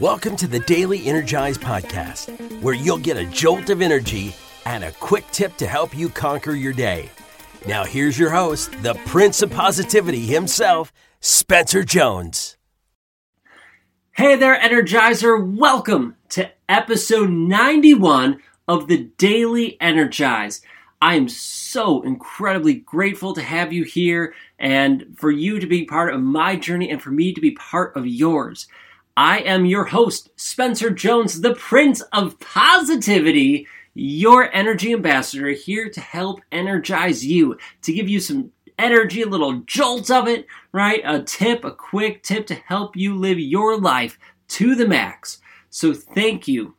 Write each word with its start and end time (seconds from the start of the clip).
Welcome 0.00 0.36
to 0.36 0.46
the 0.48 0.60
Daily 0.60 1.06
Energize 1.06 1.58
Podcast, 1.58 2.62
where 2.62 2.74
you'll 2.74 2.96
get 2.96 3.18
a 3.18 3.26
jolt 3.26 3.68
of 3.68 3.82
energy 3.82 4.34
and 4.64 4.84
a 4.84 4.92
quick 4.92 5.24
tip 5.32 5.54
to 5.58 5.66
help 5.66 5.96
you 5.96 6.08
conquer 6.08 6.52
your 6.52 6.72
day. 6.72 7.10
Now, 7.68 7.84
here's 7.84 8.18
your 8.18 8.30
host, 8.30 8.72
the 8.82 8.94
Prince 9.06 9.42
of 9.42 9.50
Positivity 9.50 10.20
himself, 10.20 10.94
Spencer 11.20 11.84
Jones. 11.84 12.56
Hey 14.12 14.34
there, 14.34 14.58
Energizer. 14.58 15.56
Welcome 15.56 16.16
to 16.30 16.50
episode 16.70 17.30
91 17.30 18.40
of 18.66 18.88
the 18.88 19.10
Daily 19.18 19.76
Energize. 19.78 20.62
I 21.02 21.16
am 21.16 21.28
so 21.28 22.00
incredibly 22.02 22.74
grateful 22.74 23.34
to 23.34 23.42
have 23.42 23.74
you 23.74 23.84
here 23.84 24.34
and 24.58 25.14
for 25.16 25.30
you 25.30 25.60
to 25.60 25.66
be 25.66 25.84
part 25.84 26.14
of 26.14 26.22
my 26.22 26.56
journey 26.56 26.90
and 26.90 27.00
for 27.00 27.10
me 27.10 27.34
to 27.34 27.40
be 27.42 27.50
part 27.50 27.94
of 27.94 28.06
yours. 28.06 28.66
I 29.16 29.40
am 29.40 29.66
your 29.66 29.84
host, 29.84 30.30
Spencer 30.36 30.90
Jones, 30.90 31.42
the 31.42 31.54
Prince 31.54 32.00
of 32.12 32.40
Positivity, 32.40 33.66
your 33.94 34.50
energy 34.54 34.94
ambassador, 34.94 35.50
here 35.50 35.90
to 35.90 36.00
help 36.00 36.40
energize 36.50 37.24
you, 37.24 37.58
to 37.82 37.92
give 37.92 38.08
you 38.08 38.20
some 38.20 38.50
energy, 38.78 39.20
a 39.20 39.26
little 39.26 39.60
jolt 39.66 40.10
of 40.10 40.28
it, 40.28 40.46
right? 40.72 41.02
A 41.04 41.22
tip, 41.22 41.64
a 41.64 41.72
quick 41.72 42.22
tip 42.22 42.46
to 42.46 42.54
help 42.54 42.96
you 42.96 43.14
live 43.14 43.38
your 43.38 43.78
life 43.78 44.18
to 44.48 44.74
the 44.74 44.88
max. 44.88 45.40
So 45.68 45.92
thank 45.92 46.48
you. 46.48 46.74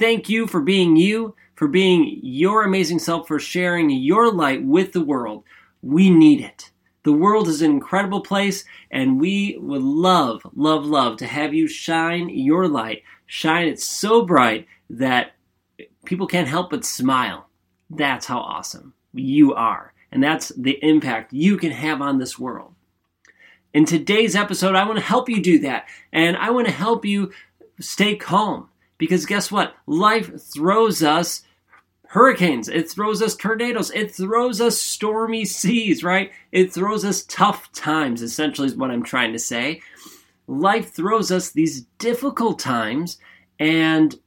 Thank 0.00 0.28
you 0.28 0.48
for 0.48 0.60
being 0.60 0.96
you, 0.96 1.36
for 1.54 1.68
being 1.68 2.18
your 2.22 2.64
amazing 2.64 2.98
self, 2.98 3.28
for 3.28 3.38
sharing 3.38 3.88
your 3.90 4.32
light 4.32 4.64
with 4.64 4.92
the 4.92 5.04
world. 5.04 5.44
We 5.82 6.10
need 6.10 6.40
it. 6.40 6.72
The 7.04 7.12
world 7.12 7.48
is 7.48 7.62
an 7.62 7.70
incredible 7.70 8.20
place, 8.20 8.64
and 8.90 9.20
we 9.20 9.56
would 9.60 9.82
love, 9.82 10.42
love, 10.54 10.84
love 10.84 11.16
to 11.18 11.26
have 11.26 11.54
you 11.54 11.68
shine 11.68 12.28
your 12.28 12.68
light. 12.68 13.02
Shine 13.26 13.68
it 13.68 13.80
so 13.80 14.22
bright 14.22 14.66
that 14.90 15.32
people 16.04 16.26
can't 16.26 16.48
help 16.48 16.70
but 16.70 16.84
smile. 16.84 17.48
That's 17.90 18.26
how 18.26 18.40
awesome 18.40 18.94
you 19.12 19.54
are. 19.54 19.92
And 20.10 20.22
that's 20.22 20.48
the 20.48 20.78
impact 20.82 21.32
you 21.32 21.56
can 21.56 21.70
have 21.70 22.00
on 22.00 22.18
this 22.18 22.38
world. 22.38 22.74
In 23.74 23.84
today's 23.84 24.34
episode, 24.34 24.74
I 24.74 24.86
want 24.86 24.98
to 24.98 25.04
help 25.04 25.28
you 25.28 25.42
do 25.42 25.58
that. 25.60 25.86
And 26.12 26.36
I 26.36 26.50
want 26.50 26.66
to 26.66 26.72
help 26.72 27.04
you 27.04 27.32
stay 27.80 28.16
calm. 28.16 28.70
Because 28.96 29.26
guess 29.26 29.52
what? 29.52 29.74
Life 29.86 30.40
throws 30.40 31.02
us 31.02 31.42
hurricanes, 32.08 32.68
it 32.68 32.90
throws 32.90 33.20
us 33.20 33.36
tornadoes, 33.36 33.90
it 33.90 34.10
throws 34.14 34.60
us 34.60 34.80
stormy 34.80 35.44
seas, 35.44 36.02
right? 36.02 36.32
It 36.52 36.72
throws 36.72 37.04
us 37.04 37.24
tough 37.24 37.70
times, 37.72 38.22
essentially, 38.22 38.66
is 38.66 38.74
what 38.74 38.90
I'm 38.90 39.02
trying 39.02 39.32
to 39.32 39.38
say. 39.38 39.82
Life 40.46 40.92
throws 40.92 41.30
us 41.30 41.50
these 41.50 41.82
difficult 41.98 42.58
times, 42.58 43.18
and 43.58 44.18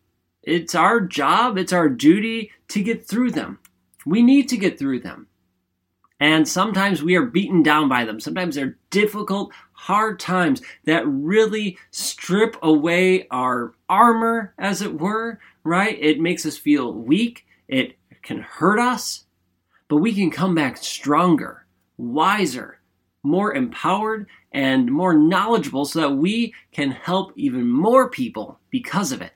it's 0.43 0.75
our 0.75 1.01
job, 1.01 1.57
it's 1.57 1.73
our 1.73 1.89
duty 1.89 2.51
to 2.67 2.83
get 2.83 3.07
through 3.07 3.31
them. 3.31 3.57
We 4.05 4.21
need 4.21 4.47
to 4.49 4.57
get 4.57 4.77
through 4.77 4.99
them. 4.99 5.27
And 6.19 6.47
sometimes 6.47 7.01
we 7.01 7.15
are 7.15 7.25
beaten 7.25 7.63
down 7.63 7.89
by 7.89 8.05
them. 8.05 8.19
Sometimes 8.19 8.53
they're 8.53 8.77
difficult, 8.91 9.51
hard 9.73 10.19
times 10.19 10.61
that 10.85 11.07
really 11.07 11.79
strip 11.89 12.57
away 12.61 13.27
our 13.29 13.73
armor, 13.89 14.53
as 14.59 14.83
it 14.83 14.99
were, 14.99 15.39
right? 15.63 15.97
It 15.99 16.19
makes 16.19 16.45
us 16.45 16.57
feel 16.57 16.93
weak. 16.93 17.47
It 17.71 17.95
can 18.21 18.41
hurt 18.41 18.79
us, 18.79 19.23
but 19.87 19.97
we 19.97 20.13
can 20.13 20.29
come 20.29 20.53
back 20.53 20.77
stronger, 20.77 21.65
wiser, 21.97 22.81
more 23.23 23.53
empowered, 23.55 24.27
and 24.51 24.91
more 24.91 25.13
knowledgeable 25.13 25.85
so 25.85 26.01
that 26.01 26.15
we 26.15 26.53
can 26.73 26.91
help 26.91 27.31
even 27.37 27.69
more 27.69 28.09
people 28.09 28.59
because 28.69 29.13
of 29.13 29.21
it. 29.21 29.31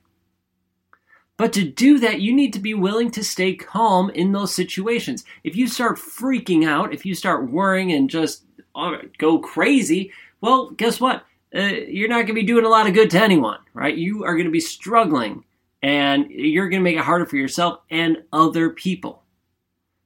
But 1.37 1.53
to 1.53 1.63
do 1.63 1.97
that, 1.99 2.19
you 2.19 2.33
need 2.33 2.51
to 2.53 2.59
be 2.59 2.73
willing 2.73 3.09
to 3.11 3.23
stay 3.23 3.55
calm 3.55 4.09
in 4.09 4.33
those 4.33 4.53
situations. 4.53 5.23
If 5.43 5.55
you 5.55 5.67
start 5.67 5.97
freaking 5.97 6.67
out, 6.67 6.93
if 6.93 7.05
you 7.05 7.15
start 7.15 7.49
worrying 7.49 7.93
and 7.93 8.09
just 8.09 8.43
uh, 8.75 8.97
go 9.17 9.39
crazy, 9.39 10.11
well, 10.41 10.71
guess 10.71 10.99
what? 10.99 11.23
Uh, 11.55 11.61
you're 11.61 12.09
not 12.09 12.17
going 12.17 12.27
to 12.27 12.33
be 12.33 12.43
doing 12.43 12.65
a 12.65 12.69
lot 12.69 12.87
of 12.87 12.93
good 12.93 13.09
to 13.11 13.21
anyone, 13.21 13.59
right? 13.73 13.95
You 13.95 14.25
are 14.25 14.33
going 14.33 14.45
to 14.45 14.51
be 14.51 14.59
struggling 14.59 15.45
and 15.85 16.31
you're 16.31 16.67
going 16.67 16.79
to 16.79 16.83
make 16.83 16.97
it 16.97 17.03
harder 17.03 17.27
for 17.27 17.37
yourself 17.37 17.81
and 17.91 18.23
other 18.33 18.71
people. 18.71 19.21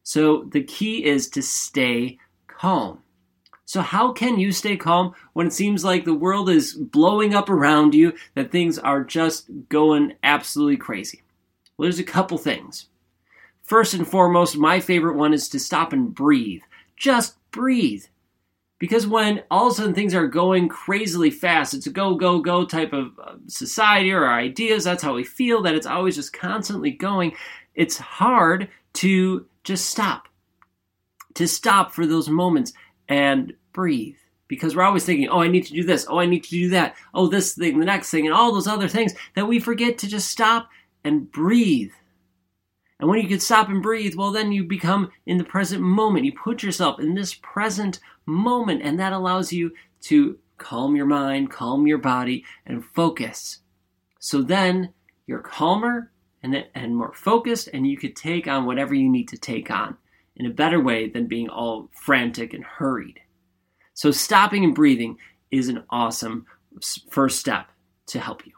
So 0.03 0.43
the 0.43 0.61
key 0.61 1.05
is 1.05 1.29
to 1.29 1.41
stay 1.41 2.19
calm. 2.47 3.01
So, 3.63 3.79
how 3.81 4.11
can 4.11 4.39
you 4.39 4.51
stay 4.51 4.75
calm 4.75 5.13
when 5.33 5.47
it 5.47 5.53
seems 5.53 5.85
like 5.85 6.03
the 6.03 6.13
world 6.13 6.49
is 6.49 6.73
blowing 6.73 7.33
up 7.33 7.49
around 7.49 7.93
you, 7.95 8.13
that 8.33 8.51
things 8.51 8.77
are 8.77 9.05
just 9.05 9.47
going 9.69 10.15
absolutely 10.23 10.75
crazy? 10.75 11.21
Well, 11.77 11.85
there's 11.85 11.99
a 11.99 12.03
couple 12.03 12.39
things. 12.39 12.87
First 13.61 13.93
and 13.93 14.05
foremost, 14.07 14.57
my 14.57 14.81
favorite 14.81 15.15
one 15.15 15.33
is 15.33 15.47
to 15.49 15.59
stop 15.59 15.93
and 15.93 16.13
breathe. 16.13 16.63
Just 16.97 17.37
breathe. 17.51 18.03
Because 18.79 19.05
when 19.05 19.43
all 19.51 19.67
of 19.67 19.73
a 19.73 19.75
sudden 19.75 19.93
things 19.93 20.15
are 20.15 20.27
going 20.27 20.69
crazily 20.69 21.29
fast, 21.29 21.73
it's 21.73 21.85
a 21.85 21.91
go, 21.91 22.15
go, 22.15 22.39
go 22.39 22.65
type 22.65 22.93
of 22.93 23.11
uh, 23.21 23.35
society 23.47 24.11
or 24.11 24.23
our 24.23 24.39
ideas, 24.39 24.85
that's 24.85 25.03
how 25.03 25.13
we 25.13 25.25
feel, 25.25 25.61
that 25.63 25.75
it's 25.75 25.85
always 25.85 26.15
just 26.15 26.31
constantly 26.31 26.91
going, 26.91 27.33
it's 27.75 27.97
hard 27.97 28.69
to 28.93 29.45
just 29.65 29.89
stop. 29.89 30.29
To 31.35 31.47
stop 31.47 31.93
for 31.93 32.07
those 32.07 32.29
moments 32.29 32.71
and 33.09 33.53
breathe. 33.73 34.15
Because 34.47 34.75
we're 34.75 34.83
always 34.83 35.05
thinking, 35.05 35.27
oh, 35.27 35.41
I 35.41 35.49
need 35.49 35.65
to 35.67 35.73
do 35.73 35.83
this, 35.83 36.07
oh, 36.09 36.19
I 36.19 36.25
need 36.25 36.45
to 36.45 36.49
do 36.49 36.69
that, 36.69 36.95
oh, 37.13 37.27
this 37.27 37.53
thing, 37.53 37.79
the 37.79 37.85
next 37.85 38.09
thing, 38.09 38.25
and 38.25 38.33
all 38.33 38.53
those 38.53 38.67
other 38.67 38.87
things 38.87 39.13
that 39.35 39.47
we 39.47 39.59
forget 39.59 39.97
to 39.99 40.07
just 40.07 40.31
stop 40.31 40.69
and 41.03 41.29
breathe. 41.29 41.91
And 42.99 43.07
when 43.09 43.21
you 43.21 43.27
can 43.27 43.39
stop 43.39 43.69
and 43.69 43.81
breathe, 43.81 44.15
well, 44.15 44.31
then 44.31 44.51
you 44.51 44.63
become 44.65 45.11
in 45.25 45.37
the 45.37 45.43
present 45.43 45.81
moment. 45.81 46.25
You 46.25 46.33
put 46.33 46.63
yourself 46.63 46.99
in 46.99 47.15
this 47.15 47.33
present 47.33 47.99
moment, 48.25 48.81
and 48.83 48.99
that 48.99 49.13
allows 49.13 49.53
you 49.53 49.71
to 50.01 50.37
calm 50.57 50.95
your 50.95 51.05
mind, 51.05 51.49
calm 51.49 51.87
your 51.87 51.97
body, 51.97 52.43
and 52.65 52.83
focus. 52.83 53.59
So 54.19 54.41
then 54.41 54.93
you're 55.27 55.39
calmer 55.39 56.11
and, 56.43 56.65
and 56.75 56.95
more 56.95 57.13
focused, 57.13 57.69
and 57.73 57.87
you 57.87 57.97
could 57.97 58.15
take 58.15 58.47
on 58.47 58.65
whatever 58.65 58.93
you 58.93 59.09
need 59.09 59.29
to 59.29 59.37
take 59.37 59.71
on 59.71 59.97
in 60.35 60.45
a 60.45 60.49
better 60.53 60.81
way 60.81 61.07
than 61.07 61.27
being 61.27 61.49
all 61.49 61.89
frantic 61.93 62.53
and 62.53 62.63
hurried. 62.63 63.19
So, 63.93 64.11
stopping 64.11 64.63
and 64.63 64.73
breathing 64.73 65.17
is 65.51 65.67
an 65.67 65.83
awesome 65.89 66.45
first 67.09 67.39
step 67.39 67.67
to 68.07 68.19
help 68.19 68.45
you. 68.45 68.53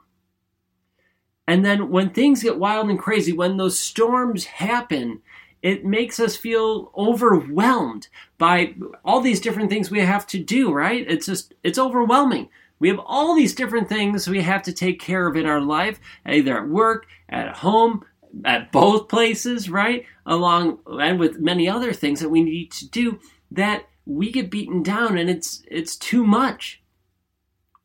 And 1.47 1.65
then 1.65 1.89
when 1.89 2.11
things 2.11 2.43
get 2.43 2.59
wild 2.59 2.89
and 2.89 2.99
crazy, 2.99 3.33
when 3.33 3.57
those 3.57 3.79
storms 3.79 4.45
happen, 4.45 5.21
it 5.61 5.85
makes 5.85 6.19
us 6.19 6.35
feel 6.35 6.91
overwhelmed 6.97 8.07
by 8.37 8.75
all 9.03 9.21
these 9.21 9.41
different 9.41 9.69
things 9.69 9.91
we 9.91 9.99
have 9.99 10.25
to 10.27 10.39
do, 10.39 10.71
right? 10.71 11.05
It's 11.07 11.25
just, 11.25 11.53
it's 11.63 11.79
overwhelming. 11.79 12.49
We 12.79 12.89
have 12.89 12.99
all 13.05 13.35
these 13.35 13.53
different 13.53 13.89
things 13.89 14.27
we 14.27 14.41
have 14.41 14.63
to 14.63 14.73
take 14.73 14.99
care 14.99 15.27
of 15.27 15.35
in 15.35 15.45
our 15.45 15.61
life, 15.61 15.99
either 16.25 16.57
at 16.57 16.67
work, 16.67 17.05
at 17.29 17.57
home, 17.57 18.03
at 18.45 18.71
both 18.71 19.07
places, 19.07 19.69
right? 19.69 20.05
Along 20.25 20.79
and 20.87 21.19
with 21.19 21.39
many 21.39 21.69
other 21.69 21.93
things 21.93 22.19
that 22.21 22.29
we 22.29 22.43
need 22.43 22.71
to 22.71 22.89
do 22.89 23.19
that 23.51 23.85
we 24.05 24.31
get 24.31 24.49
beaten 24.49 24.81
down 24.81 25.17
and 25.17 25.29
it's 25.29 25.63
it's 25.69 25.95
too 25.95 26.25
much. 26.25 26.81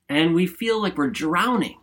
And 0.08 0.34
we 0.34 0.46
feel 0.46 0.80
like 0.80 0.96
we're 0.96 1.10
drowning 1.10 1.78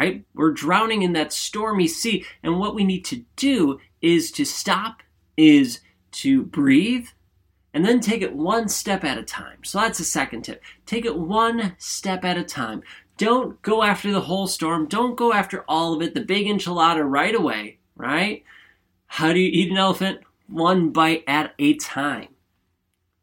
right? 0.00 0.24
We're 0.32 0.50
drowning 0.50 1.02
in 1.02 1.12
that 1.12 1.30
stormy 1.30 1.86
sea. 1.86 2.24
And 2.42 2.58
what 2.58 2.74
we 2.74 2.84
need 2.84 3.04
to 3.04 3.22
do 3.36 3.80
is 4.00 4.30
to 4.32 4.46
stop, 4.46 5.02
is 5.36 5.80
to 6.12 6.42
breathe, 6.42 7.08
and 7.74 7.84
then 7.84 8.00
take 8.00 8.22
it 8.22 8.34
one 8.34 8.70
step 8.70 9.04
at 9.04 9.18
a 9.18 9.22
time. 9.22 9.62
So 9.62 9.78
that's 9.78 9.98
the 9.98 10.04
second 10.04 10.42
tip. 10.42 10.62
Take 10.86 11.04
it 11.04 11.18
one 11.18 11.74
step 11.76 12.24
at 12.24 12.38
a 12.38 12.42
time. 12.42 12.82
Don't 13.18 13.60
go 13.60 13.82
after 13.82 14.10
the 14.10 14.22
whole 14.22 14.46
storm. 14.46 14.86
Don't 14.86 15.16
go 15.16 15.34
after 15.34 15.66
all 15.68 15.92
of 15.92 16.00
it, 16.00 16.14
the 16.14 16.22
big 16.22 16.46
enchilada 16.46 17.04
right 17.06 17.34
away, 17.34 17.78
right? 17.94 18.42
How 19.06 19.34
do 19.34 19.38
you 19.38 19.50
eat 19.52 19.70
an 19.70 19.76
elephant? 19.76 20.20
One 20.48 20.92
bite 20.92 21.24
at 21.26 21.52
a 21.58 21.74
time. 21.74 22.28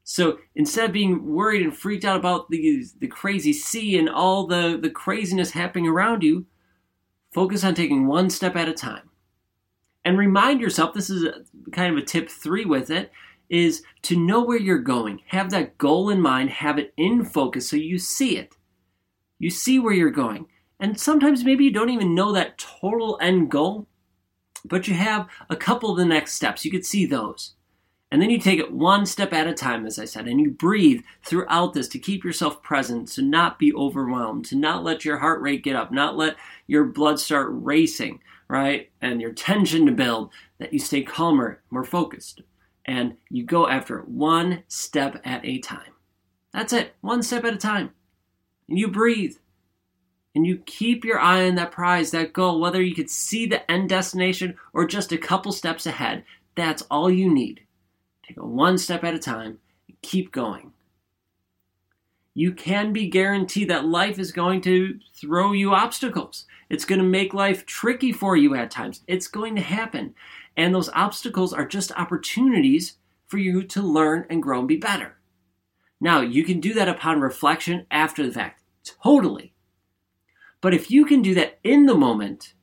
So 0.03 0.37
instead 0.53 0.85
of 0.85 0.93
being 0.93 1.33
worried 1.33 1.63
and 1.63 1.75
freaked 1.75 2.05
out 2.05 2.17
about 2.17 2.51
the, 2.51 2.85
the 2.99 3.07
crazy 3.07 3.51
sea 3.51 3.97
and 3.97 4.07
all 4.07 4.45
the, 4.45 4.77
the 4.79 4.91
craziness 4.91 5.51
happening 5.51 5.87
around 5.87 6.21
you, 6.21 6.45
Focus 7.33 7.63
on 7.63 7.75
taking 7.75 8.07
one 8.07 8.29
step 8.29 8.55
at 8.55 8.69
a 8.69 8.73
time. 8.73 9.09
And 10.05 10.17
remind 10.17 10.61
yourself 10.61 10.93
this 10.93 11.09
is 11.09 11.27
kind 11.71 11.91
of 11.95 12.01
a 12.01 12.05
tip 12.05 12.29
three 12.29 12.65
with 12.65 12.89
it 12.89 13.11
is 13.49 13.83
to 14.03 14.17
know 14.17 14.43
where 14.43 14.57
you're 14.57 14.79
going. 14.79 15.21
Have 15.27 15.49
that 15.51 15.77
goal 15.77 16.09
in 16.09 16.21
mind, 16.21 16.49
have 16.49 16.77
it 16.79 16.93
in 16.97 17.25
focus 17.25 17.69
so 17.69 17.75
you 17.75 17.99
see 17.99 18.37
it. 18.37 18.55
You 19.39 19.49
see 19.49 19.79
where 19.79 19.93
you're 19.93 20.09
going. 20.09 20.47
And 20.79 20.99
sometimes 20.99 21.43
maybe 21.43 21.65
you 21.65 21.71
don't 21.71 21.89
even 21.89 22.15
know 22.15 22.31
that 22.31 22.57
total 22.57 23.17
end 23.21 23.51
goal, 23.51 23.87
but 24.63 24.87
you 24.87 24.93
have 24.93 25.27
a 25.49 25.55
couple 25.55 25.91
of 25.91 25.97
the 25.97 26.05
next 26.05 26.33
steps. 26.33 26.63
You 26.63 26.71
could 26.71 26.85
see 26.85 27.05
those. 27.05 27.55
And 28.09 28.21
then 28.21 28.29
you 28.29 28.39
take 28.39 28.59
it 28.59 28.71
one 28.71 29.05
step 29.05 29.33
at 29.33 29.47
a 29.47 29.53
time, 29.53 29.85
as 29.85 29.99
I 29.99 30.05
said, 30.05 30.27
and 30.27 30.39
you 30.39 30.49
breathe 30.49 31.01
throughout 31.23 31.73
this 31.73 31.89
to 31.89 31.99
keep 31.99 32.23
yourself 32.23 32.63
present, 32.63 33.09
to 33.09 33.21
not 33.21 33.59
be 33.59 33.73
overwhelmed, 33.73 34.45
to 34.45 34.55
not 34.55 34.83
let 34.83 35.03
your 35.03 35.17
heart 35.17 35.41
rate 35.41 35.63
get 35.63 35.75
up, 35.75 35.91
not 35.91 36.15
let 36.15 36.37
your 36.67 36.85
blood 36.85 37.19
start 37.19 37.49
racing, 37.51 38.21
right? 38.47 38.89
And 39.01 39.19
your 39.19 39.33
tension 39.33 39.85
to 39.87 39.91
build, 39.91 40.31
that 40.59 40.71
you 40.71 40.79
stay 40.79 41.03
calmer, 41.03 41.61
more 41.69 41.83
focused. 41.83 42.41
And 42.85 43.17
you 43.29 43.43
go 43.43 43.67
after 43.67 43.99
it 43.99 44.07
one 44.07 44.63
step 44.69 45.19
at 45.25 45.45
a 45.45 45.59
time. 45.59 45.91
That's 46.53 46.71
it, 46.71 46.95
one 47.01 47.21
step 47.23 47.43
at 47.43 47.53
a 47.53 47.57
time. 47.57 47.91
And 48.69 48.79
you 48.79 48.87
breathe. 48.87 49.35
And 50.33 50.47
you 50.47 50.59
keep 50.59 51.03
your 51.03 51.19
eye 51.19 51.47
on 51.47 51.55
that 51.55 51.71
prize, 51.71 52.11
that 52.11 52.31
goal, 52.31 52.61
whether 52.61 52.81
you 52.81 52.95
could 52.95 53.09
see 53.09 53.45
the 53.45 53.69
end 53.69 53.89
destination 53.89 54.55
or 54.71 54.85
just 54.85 55.11
a 55.11 55.17
couple 55.17 55.51
steps 55.51 55.85
ahead. 55.85 56.23
That's 56.55 56.83
all 56.83 57.09
you 57.09 57.33
need. 57.33 57.66
Take 58.27 58.37
it 58.37 58.43
one 58.43 58.77
step 58.77 59.03
at 59.03 59.13
a 59.13 59.19
time 59.19 59.59
and 59.87 60.01
keep 60.01 60.31
going. 60.31 60.73
You 62.33 62.51
can 62.51 62.93
be 62.93 63.07
guaranteed 63.07 63.69
that 63.69 63.85
life 63.85 64.19
is 64.19 64.31
going 64.31 64.61
to 64.61 64.99
throw 65.15 65.53
you 65.53 65.73
obstacles. 65.73 66.45
It's 66.69 66.85
going 66.85 66.99
to 66.99 67.05
make 67.05 67.33
life 67.33 67.65
tricky 67.65 68.11
for 68.11 68.35
you 68.35 68.53
at 68.53 68.69
times. 68.69 69.01
It's 69.07 69.27
going 69.27 69.55
to 69.55 69.61
happen. 69.61 70.13
And 70.55 70.75
those 70.75 70.89
obstacles 70.89 71.53
are 71.53 71.65
just 71.65 71.91
opportunities 71.93 72.97
for 73.25 73.37
you 73.37 73.63
to 73.63 73.81
learn 73.81 74.25
and 74.29 74.43
grow 74.43 74.59
and 74.59 74.67
be 74.67 74.75
better. 74.75 75.17
Now, 75.99 76.21
you 76.21 76.43
can 76.43 76.59
do 76.59 76.73
that 76.73 76.87
upon 76.87 77.21
reflection 77.21 77.87
after 77.89 78.25
the 78.25 78.31
fact. 78.31 78.61
Totally. 79.03 79.53
But 80.61 80.73
if 80.73 80.91
you 80.91 81.05
can 81.05 81.21
do 81.21 81.33
that 81.35 81.59
in 81.63 81.85
the 81.85 81.95
moment, 81.95 82.53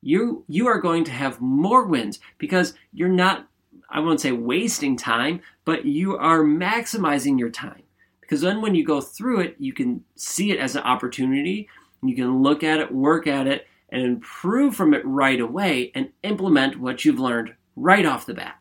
you 0.00 0.44
you 0.48 0.66
are 0.66 0.80
going 0.80 1.04
to 1.04 1.10
have 1.10 1.40
more 1.40 1.84
wins 1.84 2.20
because 2.38 2.74
you're 2.92 3.08
not 3.08 3.48
I 3.94 4.00
won't 4.00 4.20
say 4.20 4.32
wasting 4.32 4.96
time, 4.96 5.40
but 5.64 5.86
you 5.86 6.16
are 6.18 6.40
maximizing 6.40 7.38
your 7.38 7.50
time. 7.50 7.84
Because 8.20 8.40
then 8.40 8.60
when 8.60 8.74
you 8.74 8.84
go 8.84 9.00
through 9.00 9.40
it, 9.40 9.56
you 9.58 9.72
can 9.72 10.04
see 10.16 10.50
it 10.50 10.58
as 10.58 10.74
an 10.74 10.82
opportunity, 10.82 11.68
you 12.02 12.16
can 12.16 12.42
look 12.42 12.64
at 12.64 12.80
it, 12.80 12.92
work 12.92 13.26
at 13.26 13.46
it, 13.46 13.68
and 13.90 14.02
improve 14.02 14.74
from 14.74 14.92
it 14.94 15.06
right 15.06 15.40
away 15.40 15.92
and 15.94 16.10
implement 16.24 16.80
what 16.80 17.04
you've 17.04 17.20
learned 17.20 17.54
right 17.76 18.04
off 18.04 18.26
the 18.26 18.34
bat. 18.34 18.56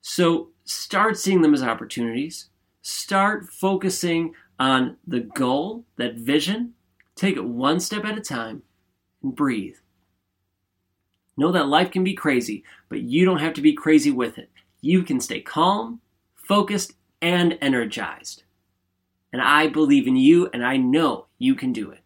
So 0.00 0.48
start 0.64 1.18
seeing 1.18 1.42
them 1.42 1.54
as 1.54 1.62
opportunities. 1.62 2.48
Start 2.80 3.48
focusing 3.50 4.34
on 4.58 4.96
the 5.06 5.20
goal, 5.20 5.84
that 5.96 6.14
vision. 6.14 6.72
Take 7.16 7.36
it 7.36 7.44
one 7.44 7.80
step 7.80 8.04
at 8.04 8.18
a 8.18 8.22
time 8.22 8.62
and 9.22 9.34
breathe. 9.34 9.76
Know 11.36 11.52
that 11.52 11.68
life 11.68 11.90
can 11.90 12.04
be 12.04 12.14
crazy, 12.14 12.64
but 12.88 13.00
you 13.00 13.24
don't 13.24 13.40
have 13.40 13.54
to 13.54 13.62
be 13.62 13.72
crazy 13.72 14.10
with 14.10 14.38
it. 14.38 14.50
You 14.80 15.02
can 15.02 15.20
stay 15.20 15.40
calm, 15.40 16.00
focused, 16.34 16.92
and 17.20 17.58
energized. 17.60 18.44
And 19.32 19.42
I 19.42 19.66
believe 19.66 20.06
in 20.06 20.16
you, 20.16 20.48
and 20.52 20.64
I 20.64 20.76
know 20.76 21.26
you 21.38 21.54
can 21.54 21.72
do 21.72 21.90
it. 21.90 22.00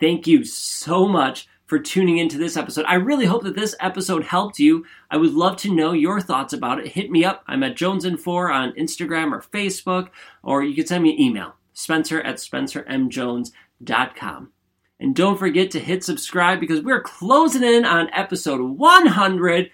Thank 0.00 0.26
you 0.26 0.44
so 0.44 1.06
much 1.06 1.48
for 1.66 1.78
tuning 1.78 2.18
into 2.18 2.38
this 2.38 2.56
episode. 2.56 2.84
I 2.86 2.94
really 2.94 3.26
hope 3.26 3.42
that 3.42 3.56
this 3.56 3.74
episode 3.80 4.24
helped 4.24 4.58
you. 4.58 4.86
I 5.10 5.16
would 5.16 5.34
love 5.34 5.56
to 5.58 5.74
know 5.74 5.92
your 5.92 6.20
thoughts 6.20 6.52
about 6.52 6.78
it. 6.78 6.92
Hit 6.92 7.10
me 7.10 7.24
up. 7.24 7.42
I'm 7.46 7.62
at 7.62 7.76
Jones4 7.76 8.54
on 8.54 8.72
Instagram 8.72 9.32
or 9.32 9.42
Facebook, 9.42 10.10
or 10.42 10.62
you 10.62 10.74
can 10.74 10.86
send 10.86 11.02
me 11.02 11.14
an 11.14 11.20
email, 11.20 11.56
spencer 11.74 12.20
at 12.22 12.36
spencermjones.com. 12.36 14.52
And 14.98 15.14
don't 15.14 15.38
forget 15.38 15.70
to 15.72 15.80
hit 15.80 16.04
subscribe 16.04 16.58
because 16.58 16.80
we're 16.80 17.02
closing 17.02 17.62
in 17.62 17.84
on 17.84 18.10
episode 18.12 18.60
100. 18.60 19.70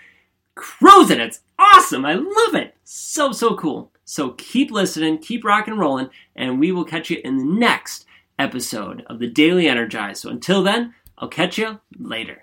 Cruising. 0.54 1.20
It's 1.20 1.40
awesome. 1.58 2.04
I 2.04 2.14
love 2.14 2.54
it. 2.54 2.74
So, 2.84 3.32
so 3.32 3.56
cool. 3.56 3.92
So 4.04 4.30
keep 4.32 4.70
listening, 4.70 5.18
keep 5.18 5.44
rock 5.44 5.68
and 5.68 5.78
rolling, 5.78 6.10
and 6.36 6.60
we 6.60 6.72
will 6.72 6.84
catch 6.84 7.08
you 7.08 7.20
in 7.24 7.38
the 7.38 7.44
next 7.44 8.04
episode 8.38 9.04
of 9.06 9.20
the 9.20 9.28
Daily 9.28 9.68
Energize. 9.68 10.20
So 10.20 10.28
until 10.28 10.62
then, 10.62 10.94
I'll 11.16 11.28
catch 11.28 11.56
you 11.56 11.80
later. 11.98 12.42